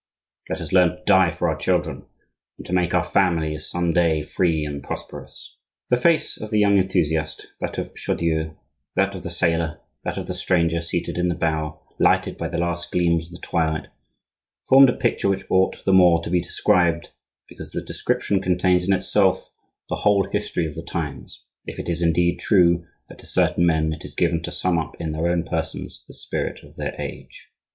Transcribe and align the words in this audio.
Let 0.49 0.61
us 0.61 0.71
learn 0.73 0.95
to 0.97 1.03
die 1.05 1.29
for 1.31 1.47
our 1.47 1.55
children, 1.57 2.07
and 2.57 2.73
make 2.73 2.91
our 2.95 3.03
families 3.05 3.67
some 3.69 3.93
day 3.93 4.23
free 4.23 4.65
and 4.65 4.83
prosperous." 4.83 5.57
The 5.91 5.95
face 5.95 6.41
of 6.41 6.49
the 6.49 6.57
young 6.57 6.79
enthusiast, 6.79 7.45
that 7.59 7.77
of 7.77 7.93
Chaudieu, 7.93 8.55
that 8.95 9.13
of 9.13 9.21
the 9.21 9.29
sailor, 9.29 9.79
that 10.03 10.17
of 10.17 10.25
the 10.25 10.33
stranger 10.33 10.81
seated 10.81 11.19
in 11.19 11.27
the 11.27 11.35
bow, 11.35 11.83
lighted 11.99 12.35
by 12.35 12.47
the 12.47 12.57
last 12.57 12.91
gleams 12.91 13.27
of 13.27 13.33
the 13.33 13.45
twilight, 13.47 13.89
formed 14.67 14.89
a 14.89 14.93
picture 14.93 15.29
which 15.29 15.45
ought 15.51 15.85
the 15.85 15.93
more 15.93 16.19
to 16.23 16.31
be 16.31 16.41
described 16.41 17.09
because 17.47 17.71
the 17.71 17.79
description 17.79 18.41
contains 18.41 18.87
in 18.87 18.93
itself 18.93 19.51
the 19.87 19.97
whole 19.97 20.27
history 20.31 20.65
of 20.65 20.73
the 20.73 20.81
times—if 20.81 21.77
it 21.77 21.87
is, 21.87 22.01
indeed, 22.01 22.39
true 22.39 22.87
that 23.07 23.19
to 23.19 23.27
certain 23.27 23.67
men 23.67 23.93
it 23.93 24.03
is 24.03 24.15
given 24.15 24.41
to 24.41 24.51
sum 24.51 24.79
up 24.79 24.95
in 24.99 25.11
their 25.11 25.27
own 25.27 25.43
persons 25.43 26.03
the 26.07 26.13
spirit 26.15 26.63
of 26.63 26.75
their 26.75 26.99
age. 26.99 27.51